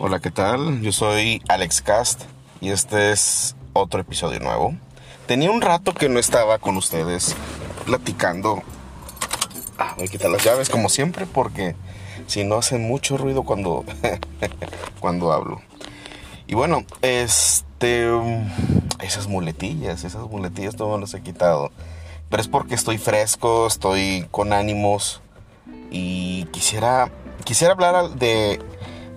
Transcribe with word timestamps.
Hola, 0.00 0.18
¿qué 0.18 0.32
tal? 0.32 0.80
Yo 0.80 0.90
soy 0.90 1.40
Alex 1.48 1.80
Cast 1.80 2.22
y 2.60 2.70
este 2.70 3.12
es 3.12 3.54
otro 3.74 4.00
episodio 4.00 4.40
nuevo. 4.40 4.74
Tenía 5.28 5.52
un 5.52 5.60
rato 5.60 5.94
que 5.94 6.08
no 6.08 6.18
estaba 6.18 6.58
con 6.58 6.76
ustedes 6.76 7.36
platicando. 7.86 8.64
Ah, 9.78 9.94
voy 9.96 10.06
a 10.06 10.10
quitar 10.10 10.30
las 10.32 10.42
llaves 10.42 10.68
como 10.68 10.88
siempre 10.88 11.26
porque 11.26 11.76
si 12.26 12.42
no 12.42 12.56
hacen 12.56 12.82
mucho 12.88 13.16
ruido 13.16 13.44
cuando, 13.44 13.84
cuando 15.00 15.32
hablo. 15.32 15.62
Y 16.48 16.54
bueno, 16.54 16.84
este. 17.02 18.08
Esas 19.00 19.28
muletillas, 19.28 20.02
esas 20.02 20.28
muletillas 20.28 20.76
no 20.76 20.88
me 20.88 21.00
las 21.00 21.14
he 21.14 21.22
quitado. 21.22 21.70
Pero 22.30 22.40
es 22.40 22.48
porque 22.48 22.74
estoy 22.74 22.98
fresco, 22.98 23.68
estoy 23.68 24.26
con 24.32 24.52
ánimos. 24.52 25.20
Y 25.92 26.46
quisiera. 26.46 27.12
Quisiera 27.44 27.74
hablar 27.74 28.10
de, 28.10 28.58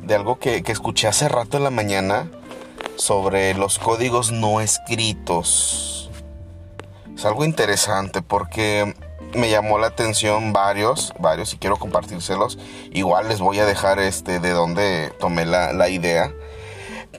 de 0.07 0.15
algo 0.15 0.39
que, 0.39 0.63
que 0.63 0.71
escuché 0.71 1.07
hace 1.07 1.29
rato 1.29 1.57
en 1.57 1.63
la 1.63 1.69
mañana. 1.69 2.31
Sobre 2.95 3.53
los 3.53 3.77
códigos 3.77 4.31
no 4.31 4.59
escritos. 4.59 6.09
Es 7.15 7.25
algo 7.25 7.45
interesante 7.45 8.21
porque 8.21 8.95
me 9.33 9.49
llamó 9.49 9.77
la 9.77 9.87
atención 9.87 10.53
varios, 10.53 11.13
varios 11.19 11.53
y 11.53 11.57
quiero 11.57 11.77
compartírselos. 11.77 12.57
Igual 12.91 13.29
les 13.29 13.39
voy 13.39 13.59
a 13.59 13.65
dejar 13.65 13.99
este 13.99 14.39
de 14.39 14.51
dónde 14.51 15.11
tomé 15.19 15.45
la, 15.45 15.73
la 15.73 15.89
idea. 15.89 16.31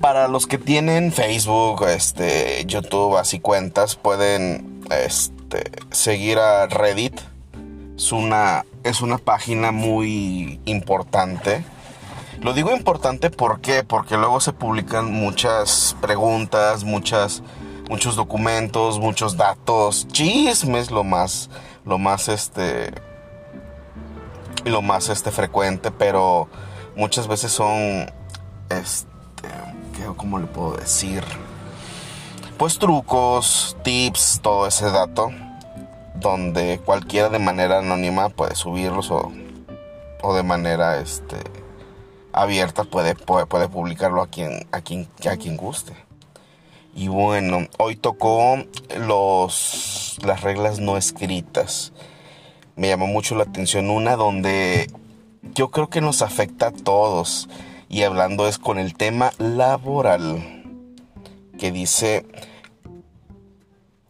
Para 0.01 0.29
los 0.29 0.47
que 0.47 0.59
tienen 0.59 1.13
Facebook, 1.13 1.85
este, 1.89 2.65
YouTube, 2.67 3.17
así 3.17 3.41
cuentas, 3.41 3.97
pueden 3.97 4.85
este, 4.91 5.71
seguir 5.91 6.39
a 6.39 6.67
Reddit. 6.67 7.21
Es 7.97 8.13
una, 8.13 8.65
es 8.85 9.01
una 9.01 9.19
página 9.19 9.73
muy 9.73 10.61
importante. 10.65 11.65
Lo 12.43 12.53
digo 12.53 12.71
importante 12.73 13.31
porque 13.31 13.85
luego 14.17 14.41
se 14.41 14.53
publican 14.53 15.13
muchas 15.13 15.97
preguntas, 16.01 16.85
muchas, 16.85 17.43
muchos 17.91 18.15
documentos, 18.15 19.01
muchos 19.01 19.37
datos, 19.37 20.07
chismes, 20.09 20.93
lo 20.93 21.03
más, 21.03 21.51
lo 21.85 21.99
más 21.99 22.29
este, 22.29 22.93
lo 24.65 24.83
más 24.83 25.09
este 25.09 25.33
frecuente, 25.33 25.91
pero 25.91 26.49
muchas 26.95 27.27
veces 27.27 27.51
son, 27.51 28.09
este, 28.71 29.49
¿cómo 30.17 30.39
le 30.39 30.47
puedo 30.47 30.77
decir? 30.77 31.25
Pues 32.57 32.79
trucos, 32.79 33.77
tips, 33.83 34.41
todo 34.43 34.69
ese 34.69 34.91
dato, 34.93 35.33
donde 36.15 36.81
cualquiera 36.85 37.31
de 37.31 37.41
manera 37.41 37.79
anónima 37.81 38.29
puede 38.29 38.55
subirlos 38.55 39.11
o, 39.11 39.33
o 40.23 40.35
de 40.35 40.43
manera 40.45 40.99
este, 41.01 41.37
abierta 42.33 42.85
puede, 42.85 43.15
puede, 43.15 43.47
puede, 43.47 43.69
publicarlo 43.69 44.23
a 44.23 44.29
quien, 44.29 44.67
a, 44.73 44.81
quien, 44.81 45.09
a 45.31 45.37
quien 45.37 45.57
guste. 45.57 45.93
Y 46.95 47.09
bueno, 47.09 47.69
hoy 47.79 47.97
tocó 47.97 48.57
los, 48.99 50.19
las 50.25 50.43
reglas 50.43 50.81
no 50.81 50.97
escritas. 50.97 51.93
Me 52.77 52.89
llamó 52.89 53.07
mucho 53.07 53.35
la 53.35 53.45
atención 53.45 53.91
una 53.91 54.17
donde 54.17 54.91
yo 55.55 55.71
creo 55.71 55.89
que 55.89 56.01
nos 56.01 56.23
afecta 56.23 56.69
a 56.69 56.73
todos 56.73 57.49
y 57.89 58.03
hablando 58.03 58.47
es 58.47 58.59
con 58.59 58.79
el 58.79 58.95
tema 58.95 59.33
laboral, 59.39 60.65
que 61.59 61.73
dice, 61.73 62.27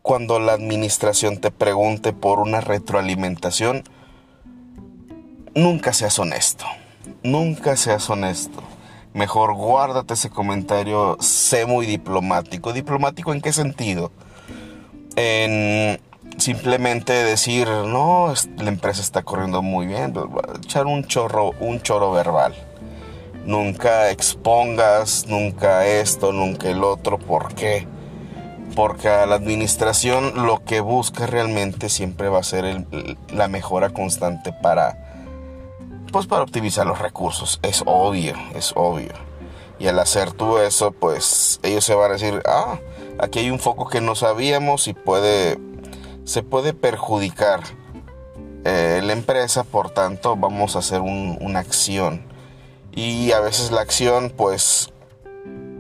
cuando 0.03 0.41
la 0.41 0.53
administración 0.53 1.39
te 1.39 1.51
pregunte 1.51 2.13
por 2.13 2.41
una 2.41 2.61
retroalimentación, 2.61 3.85
nunca 5.55 5.93
seas 5.93 6.19
honesto, 6.19 6.65
nunca 7.23 7.77
seas 7.77 8.09
honesto. 8.11 8.63
Mejor 9.15 9.55
guárdate 9.55 10.15
ese 10.15 10.31
comentario, 10.31 11.17
sé 11.21 11.67
muy 11.67 11.87
diplomático. 11.87 12.73
¿Diplomático 12.73 13.33
en 13.33 13.41
qué 13.41 13.53
sentido? 13.53 14.13
En 15.17 16.01
simplemente 16.37 17.13
decir, 17.13 17.69
no, 17.69 18.33
la 18.59 18.69
empresa 18.69 19.03
está 19.03 19.23
corriendo 19.23 19.63
muy 19.63 19.87
bien, 19.87 20.15
echar 20.63 20.87
un 20.87 21.05
chorro, 21.05 21.53
un 21.59 21.81
choro 21.81 22.13
verbal 22.13 22.55
nunca 23.49 24.11
expongas, 24.11 25.25
nunca 25.27 25.87
esto, 25.87 26.33
nunca 26.33 26.69
el 26.69 26.85
otro. 26.85 27.19
¿Por 27.19 27.55
qué? 27.55 27.87
Porque 28.77 29.09
a 29.09 29.25
la 29.25 29.37
administración 29.37 30.47
lo 30.47 30.63
que 30.65 30.81
busca 30.81 31.27
realmente 31.27 31.89
siempre 31.89 32.29
va 32.29 32.41
a 32.41 32.45
ser 32.45 32.85
la 33.33 33.49
mejora 33.49 33.89
constante 33.89 34.53
para, 34.53 35.08
pues 36.11 36.27
para 36.27 36.43
optimizar 36.43 36.87
los 36.87 36.99
recursos. 36.99 37.59
Es 37.63 37.83
obvio, 37.87 38.35
es 38.55 38.73
obvio. 38.75 39.13
Y 39.79 39.87
al 39.87 39.99
hacer 39.99 40.33
tú 40.33 40.59
eso, 40.59 40.91
pues 40.91 41.61
ellos 41.63 41.85
se 41.85 41.95
van 41.95 42.11
a 42.11 42.15
decir, 42.15 42.43
ah, 42.47 42.81
aquí 43.19 43.41
hay 43.41 43.51
un 43.51 43.61
foco 43.61 43.89
que 43.89 44.01
no 44.01 44.15
sabíamos 44.15 44.89
y 44.89 44.95
puede, 44.95 45.59
se 46.25 46.43
puede 46.43 46.75
perjudicar 46.75 47.61
eh, 48.65 49.01
la 49.05 49.13
empresa, 49.13 49.63
por 49.65 49.91
tanto 49.91 50.37
vamos 50.37 50.75
a 50.75 50.81
hacer 50.81 51.01
un, 51.01 51.39
una 51.41 51.61
acción 51.61 52.27
y 52.93 53.31
a 53.31 53.41
veces 53.41 53.71
la 53.71 53.81
acción 53.81 54.33
pues 54.37 54.93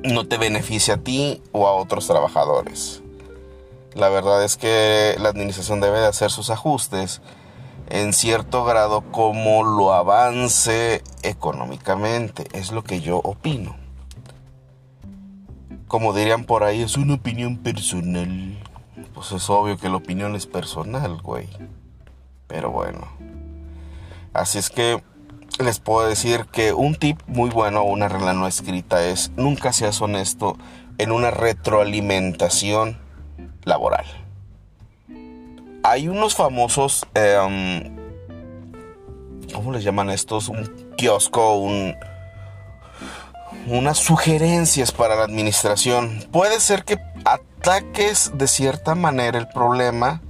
no 0.04 0.28
te 0.28 0.38
beneficia 0.38 0.94
a 0.94 0.96
ti 0.98 1.42
o 1.50 1.66
a 1.66 1.72
otros 1.72 2.06
trabajadores. 2.06 3.02
La 3.94 4.08
verdad 4.08 4.44
es 4.44 4.56
que 4.56 5.16
la 5.18 5.28
administración 5.28 5.80
debe 5.80 5.98
de 5.98 6.06
hacer 6.06 6.30
sus 6.30 6.50
ajustes 6.50 7.20
en 7.90 8.12
cierto 8.12 8.64
grado 8.64 9.00
como 9.10 9.64
lo 9.64 9.92
avance 9.92 11.02
económicamente. 11.22 12.46
Es 12.52 12.72
lo 12.72 12.84
que 12.84 13.00
yo 13.00 13.18
opino. 13.18 13.76
Como 15.86 16.12
dirían 16.12 16.44
por 16.44 16.64
ahí, 16.64 16.82
es 16.82 16.96
una 16.96 17.14
opinión 17.14 17.56
personal. 17.58 18.58
Pues 19.14 19.32
es 19.32 19.48
obvio 19.48 19.78
que 19.78 19.88
la 19.88 19.96
opinión 19.96 20.36
es 20.36 20.46
personal, 20.46 21.20
güey. 21.22 21.48
Pero 22.46 22.70
bueno. 22.70 23.08
Así 24.34 24.58
es 24.58 24.70
que 24.70 25.02
les 25.58 25.80
puedo 25.80 26.06
decir 26.06 26.46
que 26.52 26.72
un 26.72 26.94
tip 26.94 27.20
muy 27.26 27.50
bueno, 27.50 27.82
una 27.82 28.08
regla 28.08 28.32
no 28.32 28.46
escrita 28.46 29.04
es 29.04 29.32
nunca 29.36 29.72
seas 29.72 30.00
honesto 30.00 30.56
en 30.98 31.10
una 31.10 31.30
retroalimentación 31.30 32.98
laboral. 33.64 34.06
Hay 35.90 36.06
unos 36.06 36.34
famosos, 36.34 37.06
eh, 37.14 37.90
¿cómo 39.54 39.72
les 39.72 39.82
llaman 39.82 40.10
estos? 40.10 40.50
Un 40.50 40.66
kiosco, 40.98 41.56
un, 41.56 41.96
unas 43.66 43.96
sugerencias 43.96 44.92
para 44.92 45.16
la 45.16 45.24
administración. 45.24 46.26
Puede 46.30 46.60
ser 46.60 46.84
que 46.84 46.98
ataques 47.24 48.32
de 48.34 48.48
cierta 48.48 48.94
manera 48.96 49.38
el 49.38 49.48
problema 49.48 50.20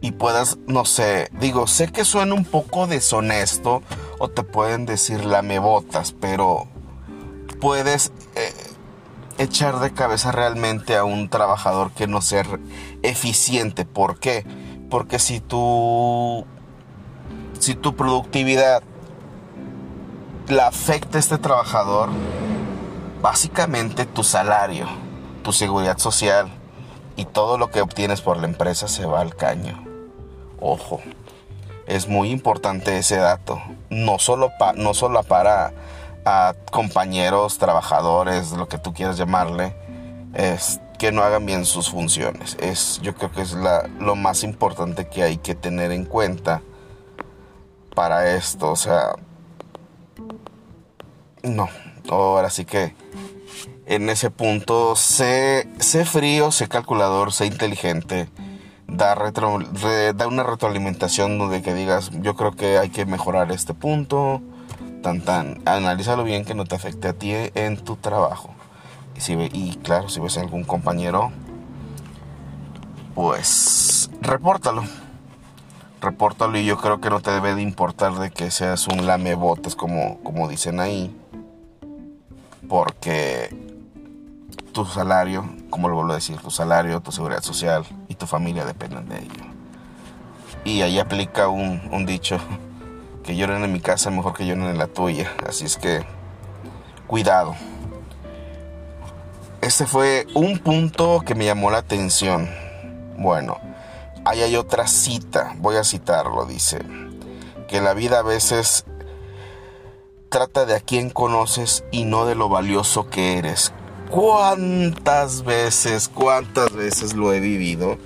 y 0.00 0.12
puedas, 0.12 0.58
no 0.68 0.84
sé, 0.84 1.30
digo, 1.32 1.66
sé 1.66 1.90
que 1.90 2.04
suena 2.04 2.34
un 2.34 2.44
poco 2.44 2.86
deshonesto 2.86 3.82
o 4.20 4.28
te 4.28 4.44
pueden 4.44 4.86
decir 4.86 5.24
lamebotas, 5.24 6.12
pero 6.12 6.68
puedes 7.60 8.12
eh, 8.36 8.54
echar 9.38 9.80
de 9.80 9.92
cabeza 9.92 10.30
realmente 10.30 10.96
a 10.96 11.02
un 11.02 11.28
trabajador 11.28 11.90
que 11.90 12.06
no 12.06 12.22
sea 12.22 12.44
eficiente. 13.02 13.84
¿Por 13.84 14.20
qué? 14.20 14.44
Porque 14.92 15.18
si 15.18 15.40
tu, 15.40 16.44
si 17.58 17.74
tu 17.74 17.96
productividad 17.96 18.82
la 20.48 20.66
afecta 20.66 21.16
a 21.16 21.20
este 21.20 21.38
trabajador, 21.38 22.10
básicamente 23.22 24.04
tu 24.04 24.22
salario, 24.22 24.86
tu 25.42 25.54
seguridad 25.54 25.96
social 25.96 26.50
y 27.16 27.24
todo 27.24 27.56
lo 27.56 27.70
que 27.70 27.80
obtienes 27.80 28.20
por 28.20 28.36
la 28.36 28.46
empresa 28.46 28.86
se 28.86 29.06
va 29.06 29.22
al 29.22 29.34
caño. 29.34 29.82
Ojo. 30.60 31.00
Es 31.86 32.06
muy 32.06 32.30
importante 32.30 32.98
ese 32.98 33.16
dato. 33.16 33.62
No 33.88 34.18
solo, 34.18 34.50
no 34.76 34.92
solo 34.92 35.22
para 35.22 35.72
a 36.26 36.54
compañeros, 36.70 37.56
trabajadores, 37.56 38.52
lo 38.52 38.68
que 38.68 38.76
tú 38.76 38.92
quieras 38.92 39.16
llamarle, 39.16 39.74
es 40.34 40.82
que 41.02 41.10
no 41.10 41.24
hagan 41.24 41.44
bien 41.44 41.64
sus 41.64 41.90
funciones. 41.90 42.56
Es, 42.60 43.00
yo 43.02 43.12
creo 43.16 43.32
que 43.32 43.42
es 43.42 43.54
la, 43.54 43.88
lo 43.98 44.14
más 44.14 44.44
importante 44.44 45.08
que 45.08 45.24
hay 45.24 45.38
que 45.38 45.56
tener 45.56 45.90
en 45.90 46.04
cuenta 46.04 46.62
para 47.96 48.36
esto. 48.36 48.70
O 48.70 48.76
sea, 48.76 49.16
no. 51.42 51.68
Ahora 52.08 52.50
sí 52.50 52.64
que 52.64 52.94
en 53.84 54.10
ese 54.10 54.30
punto, 54.30 54.94
sé, 54.94 55.66
frío, 56.04 56.52
sé 56.52 56.68
calculador, 56.68 57.32
sé 57.32 57.46
inteligente 57.46 58.28
da, 58.86 59.16
retro, 59.16 59.58
da 60.14 60.28
una 60.28 60.44
retroalimentación 60.44 61.36
donde 61.36 61.62
que 61.62 61.74
digas, 61.74 62.12
yo 62.20 62.36
creo 62.36 62.52
que 62.52 62.78
hay 62.78 62.90
que 62.90 63.06
mejorar 63.06 63.50
este 63.50 63.74
punto, 63.74 64.40
tan 65.02 65.20
tan, 65.20 65.62
analízalo 65.64 66.22
bien 66.22 66.44
que 66.44 66.54
no 66.54 66.64
te 66.64 66.76
afecte 66.76 67.08
a 67.08 67.12
ti 67.12 67.32
en 67.32 67.76
tu 67.76 67.96
trabajo. 67.96 68.54
Si, 69.22 69.34
y 69.34 69.76
claro, 69.76 70.08
si 70.08 70.18
ves 70.18 70.36
a 70.36 70.40
algún 70.40 70.64
compañero, 70.64 71.30
pues 73.14 74.10
repórtalo. 74.20 74.82
Repórtalo 76.00 76.58
y 76.58 76.64
yo 76.64 76.76
creo 76.76 77.00
que 77.00 77.08
no 77.08 77.20
te 77.20 77.30
debe 77.30 77.54
de 77.54 77.62
importar 77.62 78.14
de 78.14 78.32
que 78.32 78.50
seas 78.50 78.88
un 78.88 79.06
lamebotes 79.06 79.76
como, 79.76 80.18
como 80.24 80.48
dicen 80.48 80.80
ahí. 80.80 81.16
porque 82.68 83.54
tu 84.72 84.84
salario, 84.86 85.48
como 85.70 85.88
lo 85.88 85.94
vuelvo 85.96 86.12
a 86.12 86.16
decir, 86.16 86.38
tu 86.38 86.50
salario, 86.50 87.00
tu 87.00 87.12
seguridad 87.12 87.42
social 87.42 87.84
y 88.08 88.16
tu 88.16 88.26
familia 88.26 88.64
dependen 88.64 89.08
de 89.08 89.18
ello. 89.18 89.44
Y 90.64 90.82
ahí 90.82 90.98
aplica 90.98 91.48
un, 91.48 91.80
un 91.92 92.06
dicho, 92.06 92.38
que 93.22 93.36
lloren 93.36 93.62
en 93.62 93.72
mi 93.72 93.80
casa 93.80 94.10
mejor 94.10 94.34
que 94.34 94.46
lloren 94.46 94.64
en 94.64 94.78
la 94.78 94.88
tuya. 94.88 95.30
Así 95.46 95.64
es 95.64 95.76
que, 95.76 96.04
cuidado. 97.06 97.54
Este 99.62 99.86
fue 99.86 100.26
un 100.34 100.58
punto 100.58 101.22
que 101.24 101.36
me 101.36 101.44
llamó 101.44 101.70
la 101.70 101.78
atención. 101.78 102.50
Bueno, 103.16 103.60
ahí 104.24 104.42
hay 104.42 104.56
otra 104.56 104.88
cita, 104.88 105.54
voy 105.58 105.76
a 105.76 105.84
citarlo, 105.84 106.46
dice, 106.46 106.80
que 107.68 107.80
la 107.80 107.94
vida 107.94 108.18
a 108.18 108.22
veces 108.22 108.84
trata 110.30 110.66
de 110.66 110.74
a 110.74 110.80
quién 110.80 111.10
conoces 111.10 111.84
y 111.92 112.04
no 112.06 112.26
de 112.26 112.34
lo 112.34 112.48
valioso 112.48 113.08
que 113.08 113.38
eres. 113.38 113.72
¿Cuántas 114.10 115.44
veces, 115.44 116.08
cuántas 116.08 116.72
veces 116.72 117.14
lo 117.14 117.32
he 117.32 117.38
vivido 117.38 117.98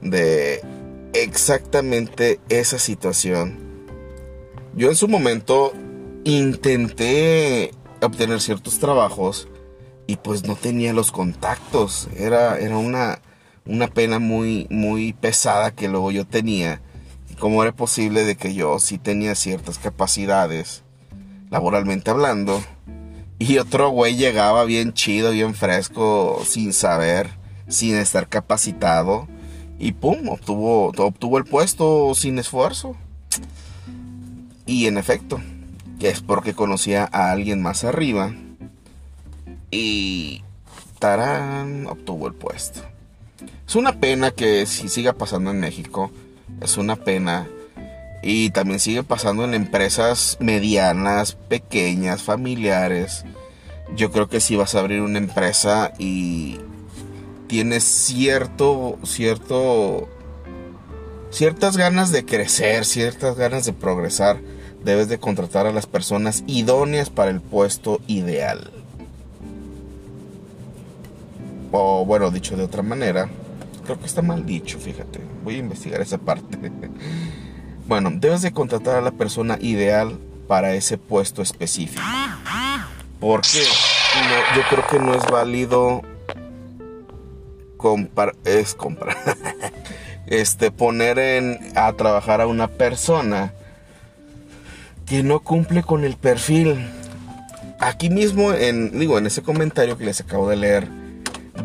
de 0.00 0.62
exactamente 1.12 2.40
esa 2.48 2.78
situación? 2.78 3.58
Yo 4.74 4.88
en 4.88 4.96
su 4.96 5.06
momento 5.06 5.74
intenté 6.24 7.74
obtener 8.00 8.40
ciertos 8.40 8.78
trabajos 8.78 9.48
y 10.08 10.16
pues 10.16 10.44
no 10.44 10.56
tenía 10.56 10.94
los 10.94 11.12
contactos. 11.12 12.08
Era, 12.16 12.58
era 12.58 12.78
una, 12.78 13.20
una 13.66 13.88
pena 13.88 14.18
muy, 14.18 14.66
muy 14.70 15.12
pesada 15.12 15.70
que 15.70 15.86
luego 15.86 16.10
yo 16.10 16.26
tenía. 16.26 16.80
Cómo 17.38 17.62
era 17.62 17.72
posible 17.72 18.24
de 18.24 18.34
que 18.34 18.54
yo 18.54 18.80
sí 18.80 18.96
tenía 18.96 19.34
ciertas 19.34 19.78
capacidades, 19.78 20.82
laboralmente 21.50 22.10
hablando, 22.10 22.60
y 23.38 23.58
otro 23.58 23.90
güey 23.90 24.16
llegaba 24.16 24.64
bien 24.64 24.94
chido, 24.94 25.30
bien 25.30 25.54
fresco, 25.54 26.42
sin 26.44 26.72
saber, 26.72 27.28
sin 27.68 27.94
estar 27.94 28.28
capacitado, 28.28 29.28
y 29.78 29.92
pum, 29.92 30.30
obtuvo, 30.30 30.86
obtuvo 30.88 31.36
el 31.36 31.44
puesto 31.44 32.14
sin 32.14 32.38
esfuerzo. 32.38 32.96
Y 34.64 34.86
en 34.86 34.96
efecto, 34.96 35.38
que 36.00 36.08
es 36.08 36.22
porque 36.22 36.54
conocía 36.54 37.08
a 37.12 37.30
alguien 37.30 37.60
más 37.60 37.84
arriba 37.84 38.32
y 39.70 40.42
Tarán 40.98 41.86
obtuvo 41.86 42.26
el 42.26 42.34
puesto. 42.34 42.80
Es 43.66 43.76
una 43.76 44.00
pena 44.00 44.30
que 44.30 44.66
si 44.66 44.88
siga 44.88 45.12
pasando 45.12 45.50
en 45.50 45.60
México. 45.60 46.10
Es 46.60 46.76
una 46.76 46.96
pena. 46.96 47.46
Y 48.22 48.50
también 48.50 48.80
sigue 48.80 49.02
pasando 49.02 49.44
en 49.44 49.54
empresas 49.54 50.38
medianas, 50.40 51.34
pequeñas, 51.34 52.22
familiares. 52.22 53.24
Yo 53.94 54.10
creo 54.10 54.28
que 54.28 54.40
si 54.40 54.56
vas 54.56 54.74
a 54.74 54.80
abrir 54.80 55.02
una 55.02 55.18
empresa 55.18 55.92
y 55.98 56.58
tienes 57.46 57.84
cierto, 57.84 58.98
cierto, 59.04 60.08
ciertas 61.30 61.76
ganas 61.76 62.10
de 62.10 62.24
crecer, 62.24 62.84
ciertas 62.84 63.36
ganas 63.36 63.64
de 63.64 63.72
progresar, 63.72 64.40
debes 64.84 65.08
de 65.08 65.18
contratar 65.18 65.66
a 65.66 65.72
las 65.72 65.86
personas 65.86 66.42
idóneas 66.46 67.10
para 67.10 67.30
el 67.30 67.40
puesto 67.40 68.00
ideal. 68.06 68.77
O 71.70 72.04
bueno, 72.04 72.30
dicho 72.30 72.56
de 72.56 72.64
otra 72.64 72.82
manera, 72.82 73.28
creo 73.84 73.98
que 73.98 74.06
está 74.06 74.22
mal 74.22 74.44
dicho, 74.44 74.78
fíjate. 74.78 75.20
Voy 75.44 75.56
a 75.56 75.58
investigar 75.58 76.00
esa 76.00 76.18
parte. 76.18 76.58
bueno, 77.86 78.10
debes 78.14 78.42
de 78.42 78.52
contratar 78.52 78.96
a 78.96 79.00
la 79.00 79.12
persona 79.12 79.58
ideal 79.60 80.18
para 80.46 80.74
ese 80.74 80.98
puesto 80.98 81.42
específico. 81.42 82.02
Porque 83.20 83.64
yo 84.56 84.62
creo 84.70 84.86
que 84.86 84.98
no 84.98 85.14
es 85.14 85.24
válido 85.30 86.02
comprar, 87.76 88.34
es 88.44 88.74
comprar, 88.74 89.16
este, 90.26 90.70
poner 90.70 91.18
en, 91.18 91.58
a 91.74 91.92
trabajar 91.94 92.40
a 92.40 92.46
una 92.46 92.68
persona 92.68 93.52
que 95.06 95.22
no 95.22 95.40
cumple 95.40 95.82
con 95.82 96.04
el 96.04 96.16
perfil. 96.16 96.76
Aquí 97.80 98.10
mismo, 98.10 98.52
en, 98.52 98.98
digo, 98.98 99.18
en 99.18 99.26
ese 99.26 99.42
comentario 99.42 99.96
que 99.96 100.04
les 100.04 100.20
acabo 100.20 100.48
de 100.50 100.56
leer, 100.56 100.88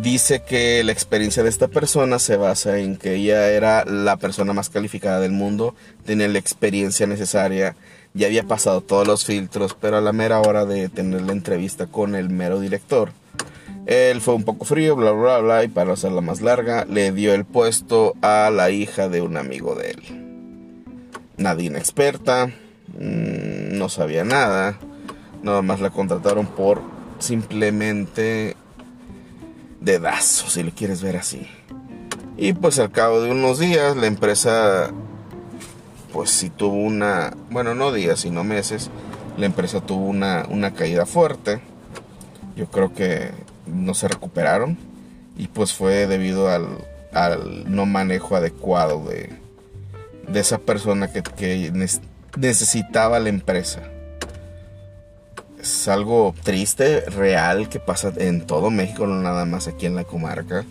dice 0.01 0.41
que 0.41 0.83
la 0.83 0.91
experiencia 0.91 1.43
de 1.43 1.49
esta 1.49 1.67
persona 1.67 2.19
se 2.19 2.37
basa 2.37 2.79
en 2.79 2.97
que 2.97 3.15
ella 3.15 3.49
era 3.49 3.85
la 3.85 4.17
persona 4.17 4.53
más 4.53 4.69
calificada 4.69 5.19
del 5.19 5.31
mundo, 5.31 5.75
tenía 6.05 6.27
la 6.27 6.39
experiencia 6.39 7.07
necesaria, 7.07 7.75
ya 8.13 8.27
había 8.27 8.43
pasado 8.43 8.81
todos 8.81 9.07
los 9.07 9.25
filtros, 9.25 9.75
pero 9.79 9.97
a 9.97 10.01
la 10.01 10.13
mera 10.13 10.39
hora 10.39 10.65
de 10.65 10.89
tener 10.89 11.21
la 11.21 11.31
entrevista 11.31 11.87
con 11.87 12.15
el 12.15 12.29
mero 12.29 12.59
director, 12.59 13.11
él 13.85 14.21
fue 14.21 14.33
un 14.35 14.43
poco 14.43 14.65
frío, 14.65 14.95
bla, 14.95 15.11
bla, 15.11 15.39
bla, 15.39 15.63
y 15.63 15.67
para 15.67 15.93
hacerla 15.93 16.21
más 16.21 16.41
larga, 16.41 16.85
le 16.85 17.11
dio 17.11 17.33
el 17.33 17.45
puesto 17.45 18.15
a 18.21 18.49
la 18.49 18.69
hija 18.69 19.09
de 19.09 19.21
un 19.21 19.35
amigo 19.35 19.75
de 19.75 19.91
él. 19.91 20.83
Nadie 21.37 21.67
inexperta, 21.67 22.47
mm, 22.47 23.77
no 23.77 23.89
sabía 23.89 24.23
nada, 24.23 24.79
nada 25.41 25.61
más 25.61 25.81
la 25.81 25.89
contrataron 25.89 26.45
por 26.45 26.81
simplemente 27.19 28.55
dedazo, 29.83 30.49
si 30.49 30.63
lo 30.63 30.71
quieres 30.71 31.01
ver 31.01 31.17
así. 31.17 31.47
Y 32.37 32.53
pues 32.53 32.79
al 32.79 32.91
cabo 32.91 33.21
de 33.21 33.31
unos 33.31 33.59
días 33.59 33.95
la 33.95 34.07
empresa, 34.07 34.91
pues 36.11 36.29
sí 36.31 36.49
tuvo 36.49 36.75
una, 36.75 37.35
bueno, 37.51 37.75
no 37.75 37.91
días, 37.91 38.21
sino 38.21 38.43
meses, 38.43 38.89
la 39.37 39.45
empresa 39.45 39.81
tuvo 39.81 40.05
una, 40.05 40.45
una 40.49 40.73
caída 40.73 41.05
fuerte. 41.05 41.61
Yo 42.55 42.67
creo 42.67 42.93
que 42.93 43.31
no 43.65 43.93
se 43.93 44.07
recuperaron 44.07 44.77
y 45.37 45.47
pues 45.47 45.73
fue 45.73 46.07
debido 46.07 46.49
al, 46.49 46.67
al 47.13 47.73
no 47.73 47.85
manejo 47.85 48.35
adecuado 48.35 49.03
de, 49.05 49.29
de 50.27 50.39
esa 50.39 50.59
persona 50.59 51.11
que, 51.11 51.23
que 51.23 51.71
necesitaba 52.37 53.19
la 53.19 53.29
empresa 53.29 53.92
es 55.63 55.87
algo 55.87 56.35
triste, 56.43 57.01
real, 57.01 57.69
que 57.69 57.79
pasa 57.79 58.11
en 58.17 58.45
todo 58.45 58.69
México, 58.69 59.07
no 59.07 59.21
nada 59.21 59.45
más 59.45 59.69
aquí 59.69 59.85
en 59.85 59.95
la 59.95 60.03
comarca. 60.03 60.65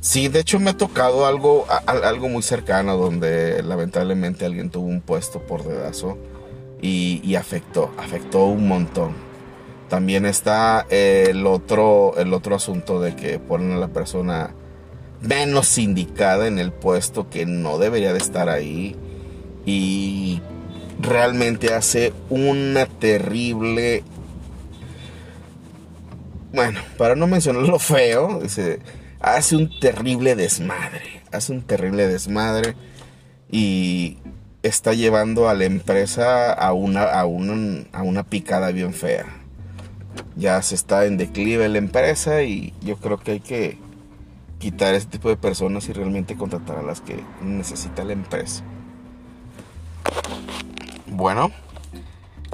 Sí, 0.00 0.28
de 0.28 0.40
hecho 0.40 0.60
me 0.60 0.70
ha 0.70 0.76
tocado 0.76 1.26
algo, 1.26 1.66
algo 1.86 2.28
muy 2.28 2.42
cercano 2.42 2.96
donde 2.96 3.64
lamentablemente 3.64 4.46
alguien 4.46 4.70
tuvo 4.70 4.86
un 4.86 5.00
puesto 5.00 5.40
por 5.40 5.64
dedazo 5.64 6.16
y, 6.80 7.20
y 7.24 7.34
afectó, 7.34 7.90
afectó 7.98 8.46
un 8.46 8.68
montón. 8.68 9.14
También 9.88 10.24
está 10.24 10.86
el 10.88 11.44
otro, 11.44 12.14
el 12.16 12.32
otro 12.32 12.54
asunto 12.54 13.00
de 13.00 13.16
que 13.16 13.40
ponen 13.40 13.72
a 13.72 13.76
la 13.78 13.88
persona 13.88 14.54
menos 15.20 15.78
indicada 15.78 16.46
en 16.46 16.60
el 16.60 16.72
puesto 16.72 17.28
que 17.28 17.44
no 17.44 17.78
debería 17.78 18.12
de 18.12 18.18
estar 18.18 18.48
ahí 18.48 18.94
y 19.64 20.40
realmente 20.98 21.72
hace 21.74 22.12
una 22.30 22.86
terrible... 22.86 24.04
Bueno, 26.52 26.80
para 26.96 27.16
no 27.16 27.26
mencionar 27.26 27.64
lo 27.64 27.78
feo, 27.78 28.40
hace 29.20 29.56
un 29.56 29.78
terrible 29.78 30.36
desmadre, 30.36 31.22
hace 31.30 31.52
un 31.52 31.62
terrible 31.62 32.06
desmadre 32.06 32.74
y 33.50 34.18
está 34.62 34.94
llevando 34.94 35.48
a 35.48 35.54
la 35.54 35.64
empresa 35.64 36.52
a 36.52 36.72
una, 36.72 37.04
a 37.04 37.26
una, 37.26 37.84
a 37.92 38.02
una 38.02 38.24
picada 38.24 38.70
bien 38.72 38.94
fea. 38.94 39.26
Ya 40.34 40.60
se 40.62 40.74
está 40.74 41.04
en 41.04 41.18
declive 41.18 41.68
la 41.68 41.78
empresa 41.78 42.42
y 42.42 42.72
yo 42.82 42.96
creo 42.96 43.18
que 43.18 43.32
hay 43.32 43.40
que 43.40 43.78
quitar 44.58 44.94
ese 44.94 45.06
tipo 45.06 45.28
de 45.28 45.36
personas 45.36 45.88
y 45.88 45.92
realmente 45.92 46.36
contratar 46.36 46.78
a 46.78 46.82
las 46.82 47.00
que 47.02 47.20
necesita 47.42 48.04
la 48.04 48.14
empresa. 48.14 48.64
Bueno, 51.16 51.50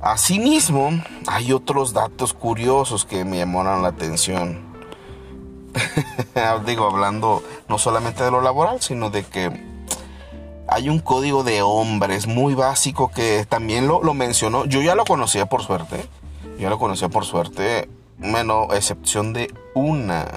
asimismo, 0.00 0.90
hay 1.26 1.52
otros 1.52 1.92
datos 1.92 2.32
curiosos 2.32 3.04
que 3.04 3.24
me 3.24 3.38
llamaron 3.38 3.82
la 3.82 3.88
atención. 3.88 4.62
Digo, 6.64 6.86
hablando 6.86 7.42
no 7.68 7.78
solamente 7.78 8.22
de 8.22 8.30
lo 8.30 8.40
laboral, 8.40 8.80
sino 8.80 9.10
de 9.10 9.24
que 9.24 9.50
hay 10.68 10.88
un 10.88 11.00
código 11.00 11.42
de 11.42 11.62
hombres 11.62 12.28
muy 12.28 12.54
básico 12.54 13.10
que 13.10 13.44
también 13.48 13.88
lo, 13.88 14.00
mencionó. 14.14 14.64
Yo 14.64 14.80
ya 14.80 14.94
lo 14.94 15.04
conocía 15.06 15.46
por 15.46 15.64
suerte. 15.64 16.06
Ya 16.56 16.70
lo 16.70 16.78
conocía 16.78 17.08
por 17.08 17.24
suerte. 17.24 17.88
Menos 18.18 18.72
excepción 18.76 19.32
de 19.32 19.52
una. 19.74 20.28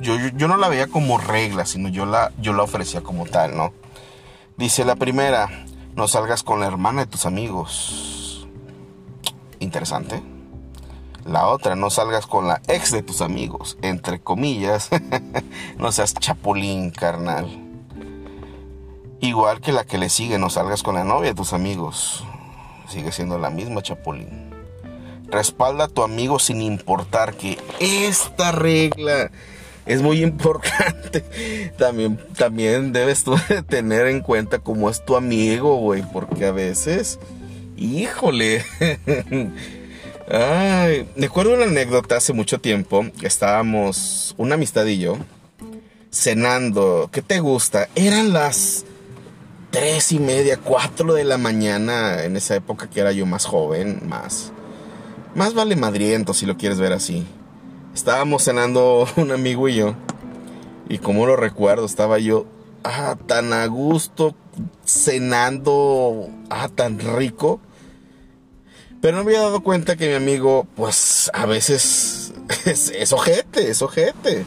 Yo, 0.00 0.14
yo, 0.36 0.46
no 0.46 0.56
la 0.56 0.68
veía 0.68 0.86
como 0.86 1.18
regla, 1.18 1.66
sino 1.66 1.88
yo 1.88 2.06
la, 2.06 2.30
yo 2.40 2.52
la 2.52 2.62
ofrecía 2.62 3.00
como 3.00 3.26
tal, 3.26 3.56
¿no? 3.56 3.72
Dice 4.56 4.84
la 4.84 4.94
primera, 4.94 5.66
no 5.98 6.06
salgas 6.06 6.44
con 6.44 6.60
la 6.60 6.68
hermana 6.68 7.00
de 7.00 7.10
tus 7.10 7.26
amigos. 7.26 8.46
Interesante. 9.58 10.22
La 11.24 11.48
otra, 11.48 11.74
no 11.74 11.90
salgas 11.90 12.28
con 12.28 12.46
la 12.46 12.62
ex 12.68 12.92
de 12.92 13.02
tus 13.02 13.20
amigos. 13.20 13.76
Entre 13.82 14.20
comillas. 14.20 14.90
no 15.76 15.90
seas 15.90 16.14
chapulín, 16.14 16.92
carnal. 16.92 17.48
Igual 19.20 19.60
que 19.60 19.72
la 19.72 19.82
que 19.82 19.98
le 19.98 20.08
sigue, 20.08 20.38
no 20.38 20.50
salgas 20.50 20.84
con 20.84 20.94
la 20.94 21.02
novia 21.02 21.30
de 21.30 21.34
tus 21.34 21.52
amigos. 21.52 22.22
Sigue 22.86 23.10
siendo 23.10 23.36
la 23.36 23.50
misma 23.50 23.82
chapulín. 23.82 24.54
respalda 25.26 25.86
a 25.86 25.88
tu 25.88 26.04
amigo 26.04 26.38
sin 26.38 26.62
importar 26.62 27.34
que 27.34 27.58
esta 27.80 28.52
regla 28.52 29.32
es 29.88 30.02
muy 30.02 30.22
importante. 30.22 31.24
También, 31.78 32.18
también 32.36 32.92
debes 32.92 33.24
tú 33.24 33.34
tener 33.68 34.06
en 34.08 34.20
cuenta 34.20 34.58
cómo 34.58 34.90
es 34.90 35.04
tu 35.04 35.16
amigo, 35.16 35.76
güey, 35.76 36.02
porque 36.12 36.46
a 36.46 36.52
veces, 36.52 37.18
híjole. 37.76 38.64
Ay, 40.30 41.08
me 41.16 41.26
acuerdo 41.26 41.54
una 41.54 41.64
anécdota 41.64 42.16
hace 42.16 42.32
mucho 42.32 42.60
tiempo. 42.60 43.06
Estábamos, 43.22 44.34
una 44.36 44.56
amistad 44.56 44.84
y 44.86 44.98
yo, 44.98 45.16
cenando. 46.10 47.08
¿Qué 47.10 47.22
te 47.22 47.40
gusta? 47.40 47.88
Eran 47.94 48.32
las 48.32 48.84
tres 49.70 50.12
y 50.12 50.18
media, 50.18 50.58
cuatro 50.58 51.14
de 51.14 51.24
la 51.24 51.38
mañana 51.38 52.24
en 52.24 52.36
esa 52.36 52.56
época 52.56 52.90
que 52.90 53.00
era 53.00 53.12
yo 53.12 53.24
más 53.24 53.46
joven, 53.46 54.00
más, 54.06 54.52
más 55.34 55.54
vale 55.54 55.76
madriento 55.76 56.34
si 56.34 56.44
lo 56.44 56.56
quieres 56.56 56.78
ver 56.78 56.92
así. 56.92 57.26
Estábamos 57.98 58.44
cenando 58.44 59.08
un 59.16 59.32
amigo 59.32 59.68
y 59.68 59.74
yo. 59.74 59.96
Y 60.88 60.98
como 60.98 61.26
lo 61.26 61.34
recuerdo, 61.34 61.84
estaba 61.84 62.20
yo 62.20 62.46
ah, 62.84 63.16
tan 63.26 63.52
a 63.52 63.66
gusto 63.66 64.36
cenando, 64.86 66.28
ah, 66.48 66.68
tan 66.72 67.00
rico. 67.00 67.60
Pero 69.00 69.16
no 69.16 69.24
me 69.24 69.32
había 69.32 69.40
dado 69.40 69.64
cuenta 69.64 69.96
que 69.96 70.06
mi 70.06 70.14
amigo, 70.14 70.64
pues 70.76 71.28
a 71.34 71.44
veces 71.46 72.32
es, 72.66 72.90
es 72.90 73.12
ojete, 73.12 73.68
es 73.68 73.82
ojete. 73.82 74.46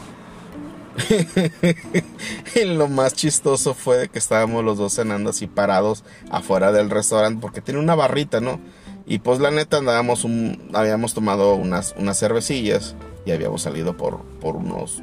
y 2.54 2.64
lo 2.64 2.88
más 2.88 3.12
chistoso 3.12 3.74
fue 3.74 3.98
de 3.98 4.08
que 4.08 4.18
estábamos 4.18 4.64
los 4.64 4.78
dos 4.78 4.94
cenando 4.94 5.28
así 5.28 5.46
parados 5.46 6.04
afuera 6.30 6.72
del 6.72 6.88
restaurante 6.88 7.38
porque 7.42 7.60
tiene 7.60 7.80
una 7.80 7.94
barrita, 7.94 8.40
¿no? 8.40 8.60
Y 9.04 9.18
pues 9.18 9.40
la 9.40 9.50
neta 9.50 9.76
andábamos 9.76 10.24
un, 10.24 10.70
habíamos 10.72 11.12
tomado 11.12 11.54
unas, 11.54 11.94
unas 11.98 12.18
cervecillas 12.18 12.96
y 13.24 13.30
habíamos 13.30 13.62
salido 13.62 13.96
por, 13.96 14.22
por 14.40 14.56
unos 14.56 15.02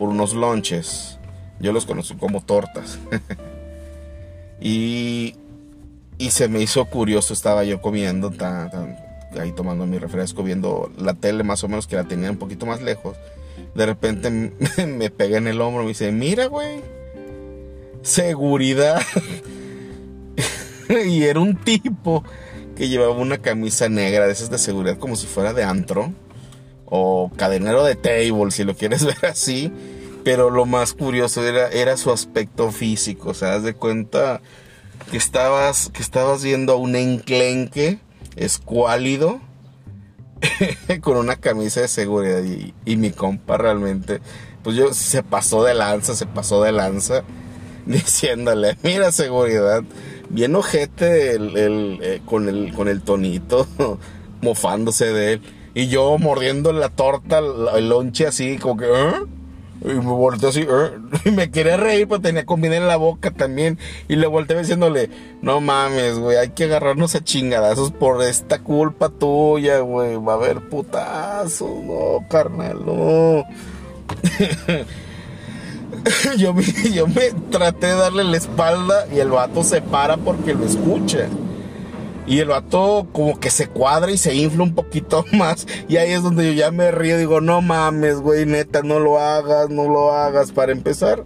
por 0.00 0.08
unos 0.08 0.32
lonches. 0.32 1.18
Yo 1.60 1.72
los 1.72 1.84
conozco 1.84 2.16
como 2.16 2.40
tortas. 2.40 2.98
y, 4.60 5.36
y 6.16 6.30
se 6.30 6.48
me 6.48 6.62
hizo 6.62 6.86
curioso, 6.86 7.34
estaba 7.34 7.64
yo 7.64 7.82
comiendo, 7.82 8.32
ahí 9.38 9.52
tomando 9.52 9.86
mi 9.86 9.98
refresco, 9.98 10.42
viendo 10.42 10.90
la 10.96 11.12
tele 11.12 11.44
más 11.44 11.62
o 11.64 11.68
menos 11.68 11.86
que 11.86 11.96
la 11.96 12.04
tenía 12.04 12.30
un 12.30 12.38
poquito 12.38 12.64
más 12.64 12.80
lejos. 12.80 13.14
De 13.74 13.84
repente 13.84 14.30
me, 14.86 15.10
pega 15.10 15.36
en 15.36 15.48
el 15.48 15.60
hombro, 15.60 15.82
me 15.82 15.90
dice, 15.90 16.10
mira, 16.12 16.46
güey, 16.46 16.80
seguridad. 18.00 19.02
y 21.06 21.24
era 21.24 21.40
un 21.40 21.56
tipo 21.56 22.24
que 22.74 22.88
llevaba 22.88 23.12
una 23.12 23.36
camisa 23.36 23.90
negra 23.90 24.26
de 24.26 24.32
esas 24.32 24.48
de 24.48 24.56
seguridad 24.56 24.96
como 24.96 25.14
si 25.14 25.26
fuera 25.26 25.52
de 25.52 25.62
antro 25.62 26.10
o 26.90 27.30
cadenero 27.36 27.84
de 27.84 27.94
table, 27.94 28.50
si 28.50 28.64
lo 28.64 28.74
quieres 28.76 29.04
ver 29.06 29.26
así. 29.26 29.72
Pero 30.22 30.50
lo 30.50 30.66
más 30.66 30.92
curioso 30.92 31.42
era, 31.46 31.68
era 31.68 31.96
su 31.96 32.10
aspecto 32.12 32.70
físico. 32.70 33.30
O 33.30 33.34
sea, 33.34 33.54
haz 33.54 33.62
de 33.62 33.72
cuenta 33.72 34.42
que 35.10 35.16
estabas, 35.16 35.90
que 35.92 36.02
estabas 36.02 36.42
viendo 36.42 36.74
a 36.74 36.76
un 36.76 36.94
enclenque 36.94 37.98
escuálido 38.36 39.40
con 41.00 41.16
una 41.16 41.36
camisa 41.36 41.80
de 41.80 41.88
seguridad. 41.88 42.42
Y, 42.84 42.96
mi 42.96 43.10
compa 43.10 43.56
realmente, 43.56 44.20
pues 44.62 44.76
yo 44.76 44.92
se 44.92 45.22
pasó 45.22 45.64
de 45.64 45.74
lanza, 45.74 46.14
se 46.14 46.26
pasó 46.26 46.62
de 46.62 46.72
lanza, 46.72 47.24
diciéndole, 47.86 48.76
mira 48.82 49.12
seguridad, 49.12 49.82
bien 50.28 50.54
ojete 50.54 51.32
el, 51.32 51.98
eh, 52.02 52.20
con, 52.24 52.48
el, 52.48 52.72
con 52.74 52.88
el 52.88 53.02
tonito, 53.02 53.66
mofándose 54.42 55.12
de 55.12 55.32
él. 55.34 55.42
Y 55.74 55.88
yo 55.88 56.18
mordiendo 56.18 56.72
la 56.72 56.88
torta, 56.88 57.38
el 57.38 57.88
lonche 57.88 58.26
así, 58.26 58.58
como 58.58 58.76
que, 58.76 58.86
¿eh? 58.86 59.12
Y 59.82 59.94
me 59.94 60.12
volteé 60.12 60.50
así, 60.50 60.60
¿eh? 60.60 60.90
y 61.24 61.30
me 61.30 61.50
quería 61.50 61.76
reír, 61.76 62.06
pero 62.06 62.20
tenía 62.20 62.44
comida 62.44 62.76
en 62.76 62.86
la 62.86 62.96
boca 62.96 63.30
también. 63.30 63.78
Y 64.08 64.16
le 64.16 64.26
volteé 64.26 64.58
diciéndole, 64.58 65.10
no 65.40 65.60
mames, 65.60 66.18
güey, 66.18 66.36
hay 66.36 66.50
que 66.50 66.64
agarrarnos 66.64 67.14
a 67.14 67.24
chingadazos 67.24 67.90
por 67.90 68.22
esta 68.22 68.58
culpa 68.58 69.08
tuya, 69.08 69.80
güey. 69.80 70.16
Va 70.16 70.34
a 70.34 70.36
haber 70.36 70.68
putazos, 70.68 71.70
no, 71.82 72.26
carnal, 72.28 72.84
no. 72.84 73.44
yo, 76.36 76.52
me, 76.52 76.64
yo 76.92 77.06
me 77.06 77.30
traté 77.50 77.86
de 77.86 77.94
darle 77.94 78.24
la 78.24 78.36
espalda 78.36 79.06
y 79.12 79.18
el 79.18 79.30
vato 79.30 79.64
se 79.64 79.80
para 79.80 80.18
porque 80.18 80.52
lo 80.52 80.66
escucha. 80.66 81.28
Y 82.26 82.38
el 82.38 82.48
vato 82.48 83.08
como 83.12 83.40
que 83.40 83.50
se 83.50 83.68
cuadra 83.68 84.10
y 84.10 84.18
se 84.18 84.34
infla 84.34 84.62
un 84.62 84.74
poquito 84.74 85.24
más. 85.32 85.66
Y 85.88 85.96
ahí 85.96 86.12
es 86.12 86.22
donde 86.22 86.46
yo 86.46 86.52
ya 86.52 86.70
me 86.70 86.90
río. 86.90 87.18
Digo, 87.18 87.40
no 87.40 87.60
mames, 87.62 88.20
güey, 88.20 88.46
neta, 88.46 88.82
no 88.82 89.00
lo 89.00 89.18
hagas, 89.18 89.70
no 89.70 89.88
lo 89.88 90.12
hagas. 90.12 90.52
Para 90.52 90.72
empezar, 90.72 91.24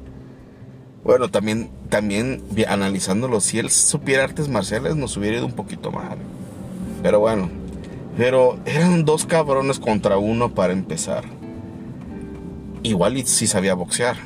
bueno, 1.05 1.29
también, 1.31 1.71
también 1.91 2.43
analizándolo, 2.67 3.41
si 3.41 3.59
él 3.59 3.71
supiera 3.71 4.25
artes 4.25 4.49
marciales, 4.49 4.97
nos 4.97 5.17
hubiera 5.17 5.37
ido 5.37 5.47
un 5.47 5.53
poquito 5.53 5.93
mal. 5.93 6.17
Pero 7.03 7.21
bueno, 7.21 7.51
pero 8.17 8.59
eran 8.65 9.05
dos 9.05 9.27
cabrones 9.27 9.79
contra 9.79 10.17
uno 10.17 10.55
para 10.55 10.73
empezar. 10.73 11.25
Igual 12.83 13.19
y 13.19 13.27
si 13.27 13.47
sabía 13.47 13.75
boxear. 13.75 14.17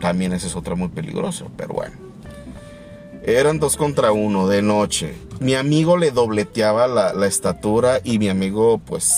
También 0.00 0.32
ese 0.32 0.48
es 0.48 0.56
otro 0.56 0.76
muy 0.76 0.88
peligroso, 0.88 1.50
pero 1.56 1.74
bueno. 1.74 2.03
Eran 3.26 3.58
dos 3.58 3.78
contra 3.78 4.12
uno 4.12 4.48
de 4.48 4.60
noche. 4.60 5.14
Mi 5.40 5.54
amigo 5.54 5.96
le 5.96 6.10
dobleteaba 6.10 6.86
la, 6.86 7.26
estatura 7.26 8.00
y 8.04 8.18
mi 8.18 8.28
amigo, 8.28 8.78
pues, 8.78 9.14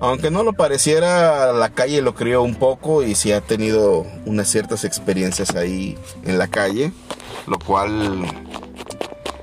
aunque 0.00 0.30
no 0.30 0.44
lo 0.44 0.52
pareciera, 0.52 1.52
la 1.52 1.70
calle 1.70 2.00
lo 2.00 2.14
crió 2.14 2.42
un 2.42 2.54
poco 2.54 3.02
y 3.02 3.16
sí 3.16 3.32
ha 3.32 3.40
tenido 3.40 4.06
unas 4.24 4.48
ciertas 4.48 4.84
experiencias 4.84 5.56
ahí 5.56 5.98
en 6.24 6.38
la 6.38 6.46
calle, 6.46 6.92
lo 7.48 7.58
cual, 7.58 8.24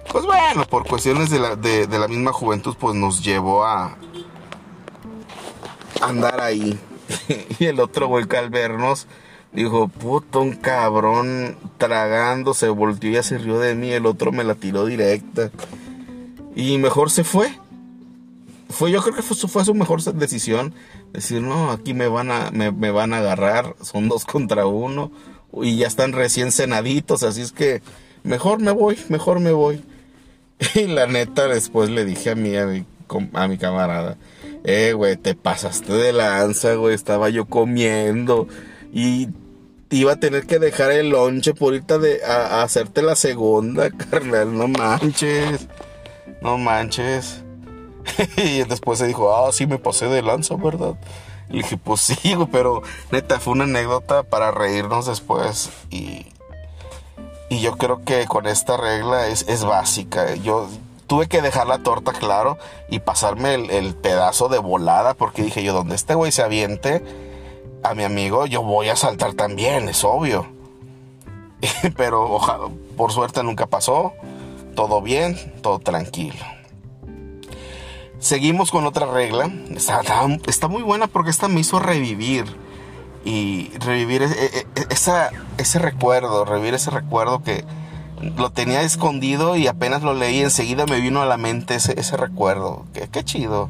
pues 0.09 0.25
bueno, 0.25 0.65
por 0.69 0.88
cuestiones 0.88 1.29
de 1.29 1.39
la, 1.39 1.57
de 1.57 2.00
la 2.00 2.07
misma 2.07 2.31
juventud, 2.31 2.77
pues 2.79 2.95
nos 2.95 3.21
llevó 3.21 3.65
a 3.65 3.97
andar 6.01 6.39
ahí. 6.39 6.79
y 7.59 7.65
el 7.65 7.79
otro 7.79 8.07
güey 8.07 8.25
al 8.38 8.50
vernos 8.50 9.07
Dijo, 9.53 9.88
puto, 9.88 10.41
un 10.41 10.53
cabrón 10.53 11.55
tragando, 11.77 12.55
se 12.55 12.69
volteó 12.69 13.19
y 13.19 13.24
se 13.24 13.38
rió 13.38 13.60
de 13.60 13.75
mí. 13.75 13.91
El 13.91 14.07
otro 14.07 14.31
me 14.31 14.43
la 14.43 14.55
tiró 14.55 14.86
directa. 14.86 15.51
Y 16.55 16.77
mejor 16.79 17.12
se 17.12 17.24
fue. 17.24 17.51
Fue, 18.69 18.91
yo 18.91 19.03
creo 19.03 19.15
que 19.15 19.22
fue, 19.22 19.63
su 19.63 19.74
mejor 19.75 20.01
decisión. 20.01 20.74
Decir, 21.12 21.41
no, 21.41 21.72
aquí 21.72 21.93
me 21.93 22.07
van 22.07 22.31
a, 22.31 22.50
me, 22.51 22.72
me 22.72 22.89
van 22.89 23.13
a 23.13 23.19
agarrar. 23.19 23.75
Son 23.81 24.10
dos 24.10 24.25
contra 24.25 24.65
uno. 24.65 25.12
Y 25.62 25.77
ya 25.77 25.88
están 25.88 26.13
recién 26.13 26.51
cenaditos. 26.51 27.22
Así 27.22 27.41
es 27.41 27.51
que 27.51 27.83
mejor 28.24 28.60
me 28.60 28.72
voy, 28.72 28.98
mejor 29.10 29.39
me 29.39 29.51
voy. 29.51 29.83
Y 30.75 30.88
la 30.88 31.07
neta, 31.07 31.48
después 31.48 31.89
le 31.89 32.05
dije 32.05 32.31
a 32.31 32.36
mí, 32.36 32.55
a 32.55 32.65
mi, 32.65 32.86
a 33.33 33.48
mi 33.48 33.57
camarada, 33.57 34.17
eh, 34.63 34.93
güey, 34.93 35.17
te 35.17 35.36
pasaste 35.36 35.91
de 35.93 36.13
lanza, 36.13 36.74
güey. 36.75 36.95
Estaba 36.95 37.29
yo 37.29 37.45
comiendo. 37.45 38.48
Y 38.93 39.29
iba 39.93 40.13
a 40.13 40.15
tener 40.15 40.45
que 40.45 40.59
dejar 40.59 40.91
el 40.91 41.09
lonche 41.09 41.53
por 41.53 41.73
irte 41.73 42.00
de, 42.00 42.23
a, 42.25 42.63
hacerte 42.63 43.01
la 43.01 43.15
segunda, 43.15 43.89
carnal. 44.12 44.57
No 44.57 44.67
manches. 44.67 45.67
No 46.41 46.57
manches. 46.57 47.41
y 48.38 48.63
después 48.63 49.00
se 49.00 49.07
dijo, 49.07 49.35
ah, 49.35 49.51
sí 49.51 49.67
me 49.67 49.77
pasé 49.77 50.07
de 50.07 50.21
lanza, 50.21 50.55
¿verdad? 50.55 50.95
Y 51.50 51.57
dije, 51.57 51.77
pues 51.77 52.01
sí, 52.01 52.35
pero 52.51 52.81
neta, 53.12 53.39
fue 53.39 53.53
una 53.53 53.65
anécdota 53.65 54.23
para 54.23 54.51
reírnos 54.51 55.05
después. 55.05 55.69
Y, 55.89 56.25
y 57.50 57.62
yo 57.62 57.77
creo 57.77 58.03
que 58.03 58.25
con 58.25 58.47
esta 58.47 58.77
regla 58.77 59.27
es, 59.27 59.45
es 59.47 59.63
básica. 59.63 60.33
Yo 60.35 60.67
tuve 61.05 61.27
que 61.27 61.41
dejar 61.41 61.67
la 61.67 61.79
torta, 61.83 62.13
claro, 62.13 62.57
y 62.89 63.00
pasarme 63.00 63.53
el, 63.53 63.69
el 63.69 63.93
pedazo 63.93 64.50
de 64.50 64.57
volada, 64.57 65.13
porque 65.13 65.43
dije 65.43 65.63
yo, 65.63 65.73
donde 65.73 65.95
este 65.95 66.15
güey 66.15 66.31
se 66.31 66.41
aviente 66.41 67.03
a 67.84 67.94
mi 67.94 68.04
amigo, 68.04 68.46
yo 68.46 68.63
voy 68.63 68.90
a 68.90 68.96
saltar 68.96 69.34
también, 69.34 69.90
es 69.90 70.04
obvio. 70.04 70.48
Pero 71.98 72.34
ojalá, 72.34 72.68
por 72.98 73.12
suerte 73.12 73.44
nunca 73.44 73.68
pasó. 73.68 74.13
Todo 74.75 75.02
bien, 75.02 75.38
todo 75.62 75.80
tranquilo. 75.80 76.44
Seguimos 78.20 78.72
con 78.72 78.86
otra 78.86 79.06
regla. 79.06 79.52
Está, 79.75 80.68
muy 80.68 80.82
buena 80.82 81.08
porque 81.08 81.30
esta 81.30 81.48
me 81.48 81.60
hizo 81.60 81.80
revivir. 81.80 82.46
Y 83.25 83.70
revivir 83.80 84.24
esa, 84.90 85.30
ese 85.58 85.80
recuerdo, 85.80 86.44
revivir 86.44 86.74
ese 86.74 86.90
recuerdo 86.90 87.42
que 87.42 87.63
lo 88.38 88.52
tenía 88.52 88.82
escondido 88.82 89.56
y 89.56 89.68
apenas 89.68 90.04
lo 90.04 90.13
leí 90.13 90.42
enseguida 90.42 90.86
me 90.86 91.00
vino 91.00 91.22
a 91.22 91.25
la 91.25 91.38
mente 91.38 91.75
ese, 91.75 92.18
recuerdo. 92.18 92.86
Qué, 92.94 93.08
qué 93.10 93.24
chido, 93.24 93.70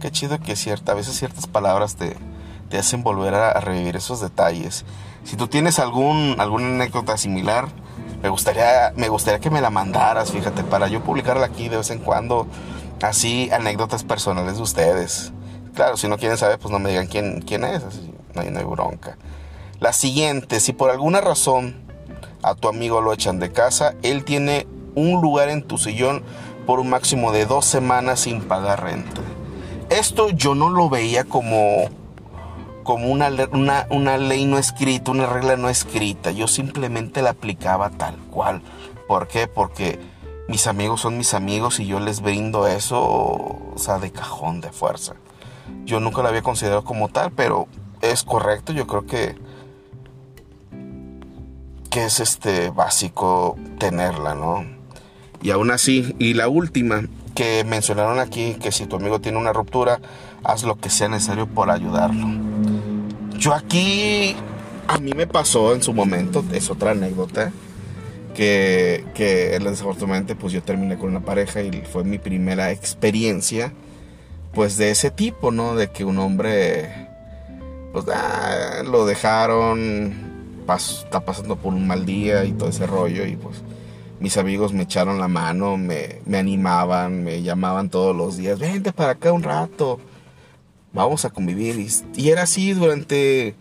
qué 0.00 0.10
chido 0.10 0.38
que 0.40 0.56
cierta, 0.56 0.92
a 0.92 0.94
veces 0.94 1.18
ciertas 1.18 1.46
palabras 1.46 1.96
te, 1.96 2.16
te 2.66 2.78
hacen 2.78 3.02
volver 3.02 3.34
a, 3.34 3.60
revivir 3.60 3.96
esos 3.96 4.20
detalles. 4.20 4.84
Si 5.24 5.36
tú 5.36 5.48
tienes 5.48 5.78
algún, 5.78 6.36
alguna 6.38 6.66
anécdota 6.68 7.16
similar, 7.16 7.68
Me 8.22 8.30
gustaría, 8.30 8.92
me 8.96 9.08
gustaría 9.08 9.40
que 9.40 9.50
me 9.50 9.60
la 9.60 9.70
mandaras, 9.70 10.32
fíjate, 10.32 10.64
para 10.64 10.88
yo 10.88 11.02
publicarla 11.02 11.46
aquí 11.46 11.68
de 11.68 11.76
vez 11.76 11.90
en 11.90 11.98
cuando. 11.98 12.46
Así, 13.02 13.50
anécdotas 13.52 14.04
personales 14.04 14.56
de 14.56 14.62
ustedes. 14.62 15.32
Claro, 15.74 15.96
si 15.96 16.08
no 16.08 16.16
quieren 16.16 16.38
saber, 16.38 16.58
pues 16.58 16.72
no 16.72 16.78
me 16.78 16.88
digan 16.88 17.06
quién, 17.06 17.42
quién 17.42 17.62
es. 17.62 17.82
No, 18.34 18.40
hay, 18.40 18.50
no 18.50 18.58
hay 18.58 18.64
bronca. 18.64 19.18
La 19.80 19.92
siguiente, 19.92 20.60
si 20.60 20.72
por 20.72 20.90
alguna 20.90 21.20
razón 21.20 21.76
a 22.42 22.54
tu 22.54 22.68
amigo 22.68 23.02
lo 23.02 23.12
echan 23.12 23.38
de 23.38 23.52
casa, 23.52 23.94
él 24.02 24.24
tiene 24.24 24.66
un 24.94 25.20
lugar 25.20 25.50
en 25.50 25.62
tu 25.62 25.76
sillón 25.76 26.24
por 26.66 26.80
un 26.80 26.88
máximo 26.88 27.30
de 27.30 27.46
dos 27.46 27.66
semanas 27.66 28.20
sin 28.20 28.40
pagar 28.42 28.82
renta. 28.82 29.20
Esto 29.90 30.30
yo 30.30 30.54
no 30.54 30.70
lo 30.70 30.88
veía 30.88 31.24
como, 31.24 31.88
como 32.86 33.08
una, 33.08 33.28
una, 33.50 33.86
una 33.90 34.16
ley 34.16 34.46
no 34.46 34.58
escrita, 34.58 35.10
una 35.10 35.26
regla 35.26 35.56
no 35.56 35.68
escrita. 35.68 36.30
Yo 36.30 36.46
simplemente 36.46 37.20
la 37.20 37.30
aplicaba 37.30 37.90
tal 37.90 38.16
cual. 38.30 38.62
¿Por 39.08 39.26
qué? 39.26 39.48
Porque 39.48 39.98
mis 40.48 40.68
amigos 40.68 41.00
son 41.00 41.18
mis 41.18 41.34
amigos 41.34 41.80
y 41.80 41.86
yo 41.86 41.98
les 41.98 42.20
brindo 42.20 42.68
eso, 42.68 43.02
o 43.02 43.74
sea, 43.76 43.98
de 43.98 44.12
cajón, 44.12 44.60
de 44.60 44.70
fuerza. 44.70 45.16
Yo 45.84 45.98
nunca 45.98 46.22
lo 46.22 46.28
había 46.28 46.42
considerado 46.42 46.84
como 46.84 47.08
tal, 47.08 47.32
pero 47.32 47.66
es 48.00 48.22
correcto. 48.22 48.72
Yo 48.72 48.86
creo 48.86 49.04
que 49.04 49.36
que 51.90 52.04
es 52.04 52.20
este 52.20 52.70
básico 52.70 53.56
tenerla, 53.78 54.34
¿no? 54.34 54.64
Y 55.42 55.50
aún 55.50 55.70
así, 55.70 56.14
y 56.18 56.34
la 56.34 56.46
última 56.46 57.02
que 57.34 57.64
mencionaron 57.64 58.20
aquí, 58.20 58.54
que 58.60 58.70
si 58.70 58.86
tu 58.86 58.96
amigo 58.96 59.20
tiene 59.20 59.38
una 59.38 59.52
ruptura, 59.52 60.00
haz 60.44 60.62
lo 60.62 60.76
que 60.76 60.90
sea 60.90 61.08
necesario 61.08 61.46
por 61.46 61.70
ayudarlo. 61.70 62.45
Yo 63.38 63.54
aquí, 63.54 64.34
a 64.88 64.98
mí 64.98 65.12
me 65.14 65.26
pasó 65.26 65.74
en 65.74 65.82
su 65.82 65.92
momento, 65.92 66.44
es 66.52 66.70
otra 66.70 66.92
anécdota, 66.92 67.52
que, 68.34 69.04
que 69.14 69.58
desafortunadamente 69.58 70.34
pues 70.34 70.52
yo 70.52 70.62
terminé 70.62 70.98
con 70.98 71.10
una 71.10 71.20
pareja 71.20 71.62
y 71.62 71.82
fue 71.90 72.04
mi 72.04 72.18
primera 72.18 72.70
experiencia 72.70 73.72
pues 74.52 74.76
de 74.76 74.90
ese 74.90 75.10
tipo, 75.10 75.50
¿no? 75.50 75.74
De 75.74 75.88
que 75.88 76.04
un 76.04 76.18
hombre 76.18 76.90
pues 77.92 78.04
lo 78.84 79.06
dejaron, 79.06 80.14
está 80.68 81.20
pasando 81.20 81.56
por 81.56 81.72
un 81.72 81.86
mal 81.86 82.04
día 82.04 82.44
y 82.44 82.52
todo 82.52 82.68
ese 82.68 82.86
rollo 82.86 83.26
y 83.26 83.36
pues 83.36 83.62
mis 84.20 84.36
amigos 84.36 84.72
me 84.72 84.82
echaron 84.84 85.18
la 85.20 85.28
mano, 85.28 85.76
me, 85.76 86.20
animaban, 86.34 87.22
me 87.22 87.42
llamaban 87.42 87.90
todos 87.90 88.16
los 88.16 88.36
días, 88.36 88.58
vente 88.58 88.92
para 88.92 89.12
acá 89.12 89.32
un 89.32 89.42
rato, 89.42 90.00
vamos 90.96 91.24
a 91.24 91.30
convivir. 91.30 91.86
Y, 92.16 92.28
era 92.28 92.42
así 92.42 92.72
durante, 92.72 93.54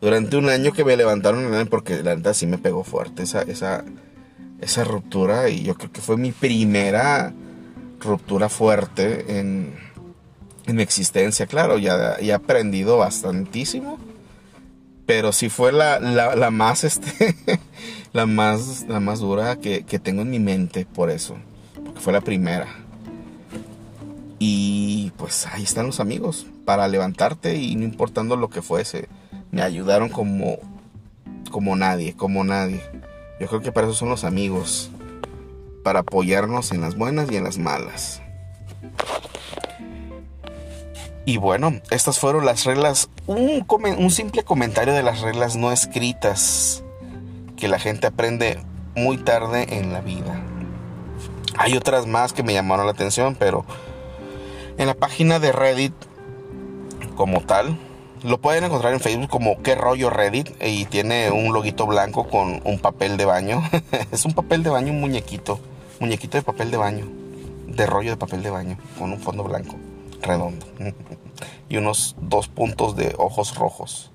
durante 0.00 0.36
un 0.36 0.48
año 0.48 0.72
que 0.72 0.84
me 0.84 0.96
levantaron, 0.96 1.68
porque 1.68 2.02
la 2.02 2.16
neta 2.16 2.34
sí 2.34 2.46
me 2.46 2.58
pegó 2.58 2.82
fuerte 2.82 3.22
esa, 3.22 3.42
esa, 3.42 3.84
esa 4.60 4.84
ruptura 4.84 5.50
y 5.50 5.62
yo 5.62 5.74
creo 5.76 5.92
que 5.92 6.00
fue 6.00 6.16
mi 6.16 6.32
primera 6.32 7.32
ruptura 8.00 8.48
fuerte 8.48 9.38
en, 9.38 9.74
en 10.66 10.76
mi 10.76 10.82
existencia. 10.82 11.46
Claro, 11.46 11.78
ya, 11.78 12.16
he 12.18 12.32
aprendido 12.32 12.96
bastantísimo, 12.96 13.98
pero 15.06 15.32
sí 15.32 15.50
fue 15.50 15.72
la, 15.72 16.00
la, 16.00 16.50
más, 16.50 16.84
este, 16.84 17.36
la 18.12 18.26
más, 18.26 18.86
la 18.88 18.98
más 18.98 19.20
dura 19.20 19.56
que, 19.56 19.84
que 19.84 19.98
tengo 19.98 20.22
en 20.22 20.30
mi 20.30 20.38
mente 20.38 20.86
por 20.86 21.10
eso, 21.10 21.36
porque 21.84 22.00
fue 22.00 22.12
la 22.14 22.22
primera. 22.22 22.66
Y 24.40 25.10
pues 25.16 25.46
ahí 25.48 25.64
están 25.64 25.86
los 25.86 25.98
amigos 25.98 26.46
para 26.68 26.86
levantarte 26.86 27.54
y 27.54 27.76
no 27.76 27.84
importando 27.84 28.36
lo 28.36 28.50
que 28.50 28.60
fuese, 28.60 29.08
me 29.50 29.62
ayudaron 29.62 30.10
como 30.10 30.58
como 31.50 31.76
nadie, 31.76 32.14
como 32.14 32.44
nadie. 32.44 32.82
Yo 33.40 33.46
creo 33.46 33.62
que 33.62 33.72
para 33.72 33.86
eso 33.86 33.96
son 33.96 34.10
los 34.10 34.22
amigos, 34.22 34.90
para 35.82 36.00
apoyarnos 36.00 36.70
en 36.72 36.82
las 36.82 36.94
buenas 36.94 37.32
y 37.32 37.36
en 37.36 37.44
las 37.44 37.56
malas. 37.56 38.20
Y 41.24 41.38
bueno, 41.38 41.72
estas 41.90 42.18
fueron 42.18 42.44
las 42.44 42.66
reglas, 42.66 43.08
un, 43.26 43.64
un, 43.66 44.10
simple 44.10 44.42
comentario 44.42 44.92
de 44.92 45.02
las 45.02 45.22
reglas 45.22 45.56
no 45.56 45.72
escritas 45.72 46.84
que 47.56 47.68
la 47.68 47.78
gente 47.78 48.08
aprende 48.08 48.60
muy 48.94 49.16
tarde 49.16 49.78
en 49.78 49.94
la 49.94 50.02
vida. 50.02 50.38
Hay 51.56 51.78
otras 51.78 52.06
más 52.06 52.34
que 52.34 52.42
me 52.42 52.52
llamaron 52.52 52.84
la 52.84 52.92
atención, 52.92 53.36
pero 53.36 53.64
en 54.76 54.86
la 54.86 54.92
página 54.92 55.38
de 55.38 55.52
Reddit 55.52 55.94
como 57.18 57.40
tal, 57.40 57.76
lo 58.22 58.40
pueden 58.40 58.62
encontrar 58.62 58.92
en 58.92 59.00
Facebook 59.00 59.28
como 59.28 59.60
qué 59.60 59.74
rollo 59.74 60.08
Reddit 60.08 60.50
y 60.62 60.84
tiene 60.84 61.32
un 61.32 61.52
loguito 61.52 61.84
blanco 61.84 62.28
con 62.28 62.62
un 62.64 62.78
papel 62.78 63.16
de 63.16 63.24
baño. 63.24 63.60
es 64.12 64.24
un 64.24 64.34
papel 64.34 64.62
de 64.62 64.70
baño, 64.70 64.92
un 64.92 65.00
muñequito, 65.00 65.58
muñequito 65.98 66.38
de 66.38 66.44
papel 66.44 66.70
de 66.70 66.76
baño, 66.76 67.08
de 67.66 67.86
rollo 67.86 68.10
de 68.10 68.16
papel 68.16 68.44
de 68.44 68.50
baño 68.50 68.78
con 69.00 69.10
un 69.12 69.18
fondo 69.18 69.42
blanco, 69.42 69.74
redondo 70.22 70.64
y 71.68 71.76
unos 71.76 72.14
dos 72.20 72.46
puntos 72.46 72.94
de 72.94 73.16
ojos 73.18 73.56
rojos. 73.56 74.12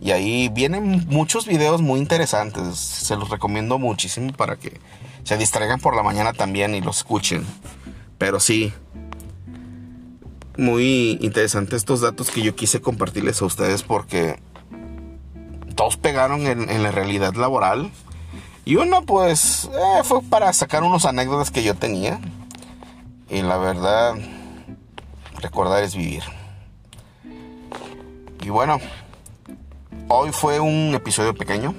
Y 0.00 0.12
ahí 0.12 0.48
vienen 0.48 1.06
muchos 1.08 1.46
videos 1.46 1.82
muy 1.82 2.00
interesantes. 2.00 2.78
Se 2.78 3.14
los 3.14 3.28
recomiendo 3.28 3.78
muchísimo 3.78 4.32
para 4.32 4.56
que 4.56 4.80
se 5.22 5.36
distraigan 5.36 5.80
por 5.80 5.94
la 5.94 6.02
mañana 6.02 6.32
también 6.32 6.74
y 6.74 6.80
los 6.80 6.96
escuchen. 6.96 7.46
Pero 8.16 8.40
sí, 8.40 8.72
muy 10.62 11.18
interesante 11.20 11.76
estos 11.76 12.00
datos 12.00 12.30
que 12.30 12.40
yo 12.40 12.54
quise 12.54 12.80
compartirles 12.80 13.42
a 13.42 13.44
ustedes 13.44 13.82
porque 13.82 14.40
todos 15.74 15.96
pegaron 15.96 16.46
en, 16.46 16.82
la 16.82 16.90
realidad 16.90 17.34
laboral. 17.34 17.90
Y 18.64 18.76
uno 18.76 19.02
pues 19.02 19.68
eh, 19.72 20.04
fue 20.04 20.22
para 20.22 20.52
sacar 20.52 20.84
unos 20.84 21.04
anécdotas 21.04 21.50
que 21.50 21.64
yo 21.64 21.74
tenía. 21.74 22.20
Y 23.28 23.42
la 23.42 23.56
verdad, 23.58 24.14
recordar 25.40 25.82
es 25.82 25.96
vivir. 25.96 26.22
Y 28.42 28.50
bueno, 28.50 28.78
hoy 30.08 30.30
fue 30.32 30.60
un 30.60 30.94
episodio 30.94 31.34
pequeño. 31.34 31.74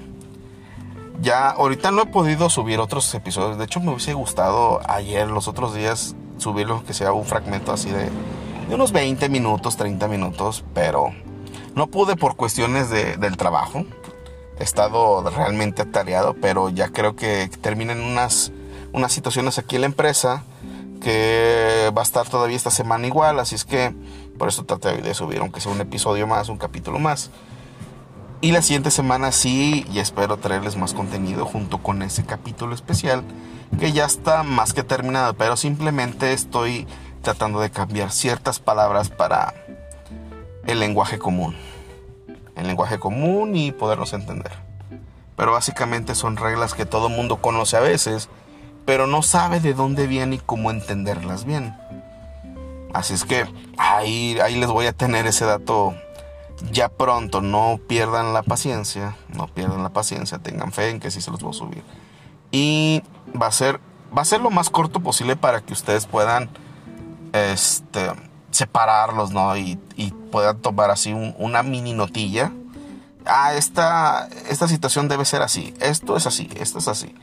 Ya 1.22 1.50
ahorita 1.50 1.92
no 1.92 2.02
he 2.02 2.06
podido 2.08 2.50
subir 2.50 2.80
otros 2.80 3.14
episodios. 3.16 3.58
De 3.58 3.66
hecho, 3.66 3.80
me 3.80 3.92
hubiese 3.92 4.14
gustado 4.14 4.82
ayer, 4.90 5.30
los 5.30 5.48
otros 5.48 5.74
días, 5.74 6.16
subirlo 6.38 6.84
que 6.84 6.94
sea 6.94 7.14
un 7.14 7.26
fragmento 7.26 7.72
así 7.72 7.90
de 7.90 8.10
de 8.68 8.76
unos 8.76 8.92
20 8.92 9.30
minutos, 9.30 9.78
30 9.78 10.08
minutos, 10.08 10.64
pero 10.74 11.14
no 11.76 11.88
pude 11.88 12.16
por 12.16 12.36
cuestiones 12.36 12.90
de, 12.90 13.18
del 13.18 13.38
trabajo. 13.38 13.86
He 14.60 14.64
estado 14.64 15.28
realmente 15.30 15.82
atareado, 15.82 16.36
pero 16.40 16.70
ya 16.70 16.90
creo 16.90 17.16
que 17.16 17.50
terminan 17.62 18.02
unas, 18.02 18.52
unas 18.92 19.12
situaciones 19.12 19.58
aquí 19.58 19.76
en 19.76 19.82
la 19.82 19.88
empresa 19.88 20.44
que 21.02 21.92
va 21.96 22.02
a 22.02 22.06
estar 22.06 22.28
todavía 22.30 22.56
esta 22.56 22.72
semana 22.72 23.06
igual, 23.06 23.40
así 23.40 23.56
es 23.56 23.66
que 23.66 23.94
por 24.38 24.48
eso 24.48 24.64
traté 24.64 25.02
de 25.02 25.14
subir, 25.14 25.40
aunque 25.40 25.60
sea 25.60 25.72
un 25.72 25.82
episodio 25.82 26.28
más, 26.28 26.50
un 26.50 26.58
capítulo 26.58 27.00
más. 27.00 27.30
Y 28.42 28.52
la 28.52 28.62
siguiente 28.62 28.92
semana 28.92 29.32
sí, 29.32 29.86
y 29.92 30.00
espero 30.00 30.38
traerles 30.38 30.76
más 30.76 30.94
contenido 30.94 31.46
junto 31.46 31.78
con 31.78 32.02
ese 32.02 32.26
capítulo 32.26 32.76
especial 32.76 33.24
que 33.80 33.92
ya 33.92 34.06
está 34.06 34.44
más 34.44 34.74
que 34.74 34.84
terminado, 34.84 35.34
pero 35.34 35.58
simplemente 35.58 36.34
estoy 36.34 36.88
tratando 37.24 37.60
de 37.60 37.72
cambiar 37.72 38.12
ciertas 38.12 38.60
palabras 38.60 39.10
para 39.10 39.56
el 40.68 40.80
lenguaje 40.80 41.18
común. 41.18 41.56
El 42.56 42.68
lenguaje 42.68 43.00
común 43.00 43.56
y 43.56 43.72
podernos 43.72 44.14
entender. 44.14 44.52
Pero 45.36 45.54
básicamente 45.54 46.14
son 46.14 46.38
reglas 46.38 46.76
que 46.76 46.86
todo 46.86 47.10
mundo 47.10 47.38
conoce 47.38 47.78
a 47.78 47.80
veces, 47.80 48.30
pero 48.86 49.08
no 49.08 49.24
sabe 49.24 49.60
de 49.60 49.74
dónde 49.74 50.06
vienen 50.06 50.34
y 50.34 50.38
cómo 50.40 50.70
entenderlas 50.70 51.46
bien. 51.46 51.76
Así 52.94 53.16
es 53.16 53.26
que 53.26 53.48
ahí, 53.78 54.38
ahí 54.40 54.56
les 54.56 54.70
voy 54.70 54.86
a 54.86 54.94
tener 54.94 55.26
ese 55.26 55.46
dato 55.46 55.96
ya 56.72 56.90
pronto. 56.90 57.42
No 57.42 57.80
pierdan 57.88 58.34
la 58.34 58.44
paciencia, 58.44 59.16
no 59.30 59.48
pierdan 59.48 59.82
la 59.82 59.90
paciencia, 59.90 60.38
tengan 60.38 60.72
fe 60.72 60.90
en 60.90 61.00
que 61.00 61.10
sí 61.10 61.20
se 61.20 61.32
los 61.32 61.42
voy 61.42 61.52
a 61.52 61.58
subir. 61.58 61.84
Y 62.52 63.02
va 63.42 63.48
a 63.48 63.52
ser, 63.52 63.80
va 64.16 64.22
a 64.22 64.26
ser 64.26 64.42
lo 64.42 64.52
más 64.52 64.70
corto 64.70 65.00
posible 65.00 65.36
para 65.36 65.62
que 65.62 65.74
ustedes 65.74 66.06
puedan 66.06 66.50
este, 67.34 68.12
separarlos, 68.52 69.32
¿no? 69.32 69.58
Y, 69.58 69.80
puedan 70.32 70.58
tomar 70.58 70.90
así 70.90 71.14
una 71.14 71.62
mini 71.62 71.94
notilla. 71.94 72.52
Ah, 73.28 73.54
esta, 73.54 74.28
esta 74.50 74.68
situación 74.68 75.08
debe 75.08 75.26
ser 75.26 75.44
así. 75.44 75.76
Esto 75.80 76.18
es 76.18 76.26
así, 76.26 76.50
esto 76.56 76.80
es 76.80 76.88
así. 76.88 77.14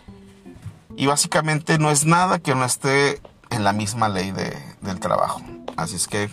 Y 0.96 1.06
básicamente 1.06 1.78
no 1.78 1.90
es 1.90 2.04
nada 2.04 2.38
que 2.38 2.54
no 2.54 2.64
esté 2.64 3.20
en 3.50 3.64
la 3.64 3.72
misma 3.72 4.08
ley 4.08 4.30
de, 4.30 4.56
del 4.80 5.00
trabajo. 5.00 5.40
Así 5.76 5.96
es 5.96 6.06
que 6.06 6.30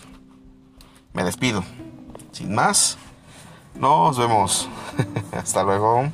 me 1.14 1.24
despido. 1.24 1.64
Sin 2.32 2.54
más, 2.54 3.00
nos 3.74 4.20
vemos. 4.20 4.70
Hasta 5.32 5.64
luego. 5.64 6.12